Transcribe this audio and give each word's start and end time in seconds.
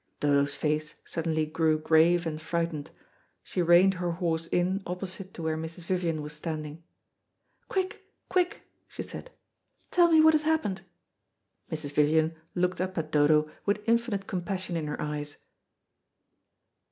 Dodo's 0.19 0.55
face 0.55 0.95
suddenly 1.05 1.45
grew 1.45 1.77
grave 1.77 2.25
and 2.25 2.41
frightened. 2.41 2.89
She 3.43 3.61
reined 3.61 3.93
her 3.93 4.13
horse 4.13 4.47
in 4.47 4.81
opposite 4.87 5.31
to 5.35 5.43
where 5.43 5.55
Mrs. 5.55 5.85
Vivian 5.85 6.23
was 6.23 6.33
standing. 6.33 6.83
"Quick, 7.67 8.01
quick," 8.27 8.63
she 8.87 9.03
said, 9.03 9.29
"tell 9.91 10.11
me 10.11 10.19
what 10.19 10.33
has 10.33 10.41
happened!" 10.41 10.81
Mrs. 11.71 11.91
Vivian 11.93 12.33
looked 12.55 12.81
up 12.81 12.97
at 12.97 13.11
Dodo 13.11 13.47
with 13.67 13.83
infinite 13.87 14.25
compassion 14.25 14.75
in 14.75 14.87
her 14.87 14.99
eyes. 14.99 15.37